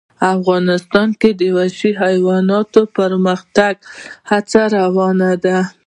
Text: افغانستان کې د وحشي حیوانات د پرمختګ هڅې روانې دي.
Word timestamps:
افغانستان 0.35 1.07
کې 1.19 1.29
د 1.39 1.41
وحشي 1.57 1.91
حیوانات 2.03 2.67
د 2.75 2.77
پرمختګ 2.97 3.73
هڅې 4.31 4.63
روانې 4.75 5.33
دي. 5.43 5.59